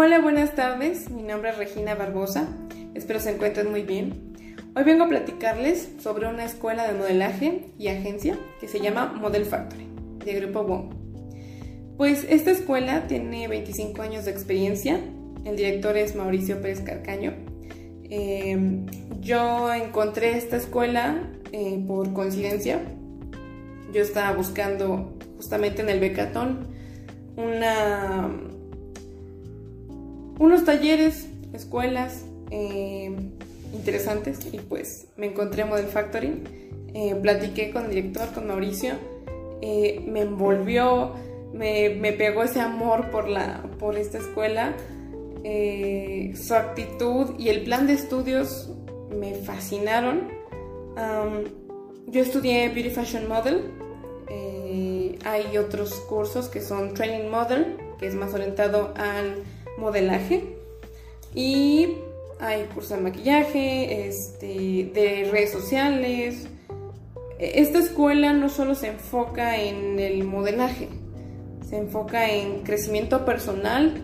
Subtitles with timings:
[0.00, 1.10] Hola, buenas tardes.
[1.10, 2.46] Mi nombre es Regina Barbosa.
[2.94, 4.32] Espero se encuentren muy bien.
[4.76, 9.44] Hoy vengo a platicarles sobre una escuela de modelaje y agencia que se llama Model
[9.44, 9.88] Factory,
[10.24, 10.90] de Grupo WOM.
[11.96, 15.00] Pues esta escuela tiene 25 años de experiencia.
[15.44, 17.32] El director es Mauricio Pérez Carcaño.
[18.08, 18.86] Em,
[19.20, 22.80] yo encontré esta escuela eh, por coincidencia.
[23.92, 26.68] Yo estaba buscando justamente en el Becatón
[27.36, 28.30] una,
[30.38, 33.14] unos talleres, escuelas eh,
[33.74, 36.42] interesantes y pues me encontré a Model Factory,
[36.94, 38.94] eh, platiqué con el director, con Mauricio,
[39.60, 41.14] eh, me envolvió,
[41.52, 44.74] me, me, pegó ese amor por, la, por esta escuela,
[46.34, 48.70] su actitud y el plan de estudios
[49.18, 50.28] me fascinaron.
[52.06, 53.62] yo estudié Beauty Fashion Model,
[55.24, 59.42] hay otros cursos que son Training Model, que es más orientado al
[59.78, 60.56] modelaje.
[61.34, 61.96] Y
[62.40, 66.46] hay cursos de maquillaje, este, de redes sociales.
[67.38, 70.88] Esta escuela no solo se enfoca en el modelaje,
[71.68, 74.02] se enfoca en crecimiento personal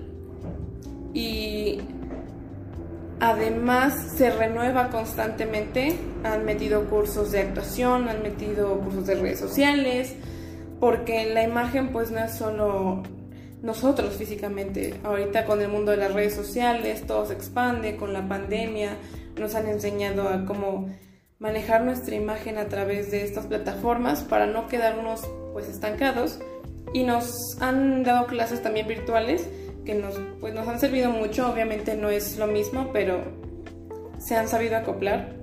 [1.13, 1.81] y
[3.21, 5.97] además se renueva constantemente.
[6.23, 10.15] Han metido cursos de actuación, han metido cursos de redes sociales,
[10.79, 13.03] porque la imagen pues no es solo
[13.65, 15.01] nosotros físicamente.
[15.03, 18.99] Ahorita con el mundo de las redes sociales todo se expande, con la pandemia
[19.39, 20.89] nos han enseñado a cómo
[21.39, 26.39] manejar nuestra imagen a través de estas plataformas para no quedarnos pues estancados
[26.93, 29.49] y nos han dado clases también virtuales
[29.85, 33.25] que nos, pues, nos han servido mucho, obviamente no es lo mismo, pero
[34.19, 35.35] se han sabido acoplar.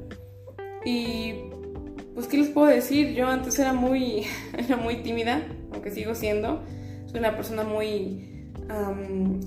[0.86, 1.36] Y
[2.14, 3.14] pues, ¿qué les puedo decir?
[3.14, 4.26] Yo antes era muy,
[4.82, 6.64] muy tímida, aunque sigo siendo.
[7.14, 8.28] Una persona muy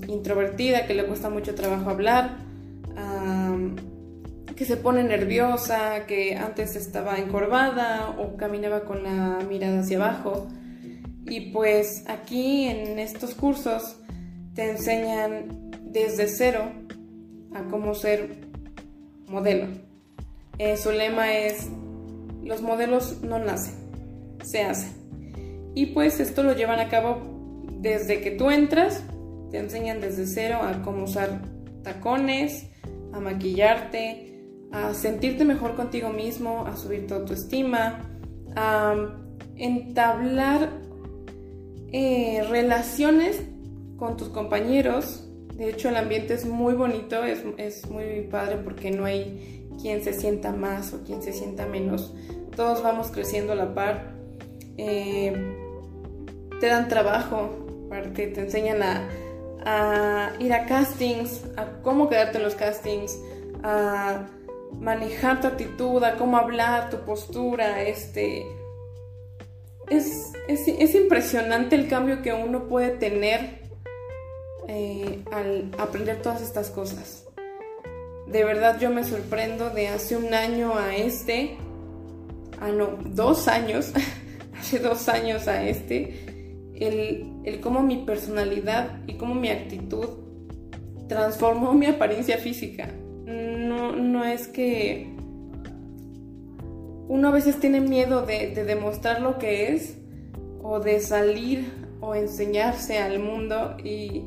[0.07, 2.37] introvertida, que le cuesta mucho trabajo hablar,
[4.55, 10.47] que se pone nerviosa, que antes estaba encorvada o caminaba con la mirada hacia abajo.
[11.25, 13.97] Y pues aquí en estos cursos
[14.53, 16.71] te enseñan desde cero
[17.53, 18.45] a cómo ser
[19.27, 19.67] modelo.
[20.57, 21.67] Eh, su lema es
[22.43, 23.73] los modelos no nacen,
[24.43, 24.93] se hacen.
[25.73, 27.34] Y pues esto lo llevan a cabo
[27.79, 29.03] desde que tú entras,
[29.51, 31.41] te enseñan desde cero a cómo usar
[31.83, 32.67] tacones,
[33.13, 34.35] a maquillarte,
[34.71, 38.01] a sentirte mejor contigo mismo, a subir tu autoestima,
[38.55, 38.95] a
[39.55, 40.69] entablar
[41.91, 43.41] eh, relaciones
[43.97, 45.29] con tus compañeros.
[45.55, 50.11] De hecho, el ambiente es muy bonito, es, muy padre porque no hay quien se
[50.11, 52.13] sienta más o quien se sienta menos.
[52.55, 54.13] Todos vamos creciendo a la par.
[54.77, 55.33] Eh,
[56.59, 57.64] te dan trabajo,
[58.05, 59.07] porque te enseñan a,
[59.65, 63.19] a, ir a castings, a cómo quedarte en los castings,
[63.63, 64.27] a
[64.79, 68.45] manejar tu actitud, a cómo hablar, tu postura, este...
[69.89, 73.59] Es, es, es impresionante el cambio que uno puede tener
[74.67, 77.23] eh, al aprender todas estas cosas.
[78.25, 81.57] De verdad yo me sorprendo de hace un año a este,
[82.59, 83.93] ah no, dos años,
[84.59, 86.34] hace dos años a este,
[86.79, 90.07] el, el cómo mi personalidad y cómo mi actitud
[91.07, 92.89] transformó mi apariencia física.
[93.25, 95.13] No, no es que
[97.07, 99.97] uno a veces tiene miedo de, de demostrar lo que es
[100.61, 101.71] o de salir
[102.01, 104.23] o enseñarse al mundo y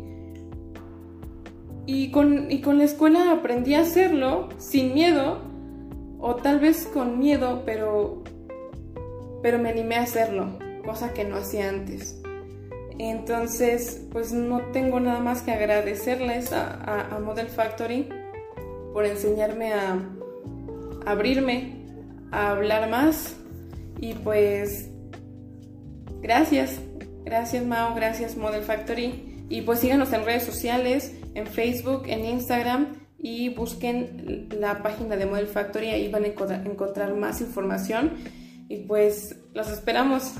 [1.89, 5.41] y con, y con la escuela aprendí a hacerlo sin miedo,
[6.19, 8.23] o tal vez con miedo, pero,
[9.43, 12.21] pero me animé a hacerlo, cosa que no hacía antes.
[12.99, 18.09] Entonces, pues no tengo nada más que agradecerles a, Model Factory
[18.93, 19.99] por enseñarme a,
[21.07, 21.85] abrirme,
[22.33, 23.37] a hablar más.
[24.01, 24.91] Y pues,
[26.21, 26.81] gracias,
[27.25, 29.47] gracias Mao, gracias Model Factory.
[29.49, 35.27] Y pues síganos en redes sociales, en Facebook, en Instagram y busquen la página de
[35.27, 38.13] Model Factory, ahí van a encontrar más información
[38.69, 40.35] y pues los esperamos.